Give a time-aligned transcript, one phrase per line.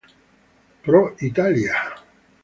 [0.87, 1.77] Pro Italia".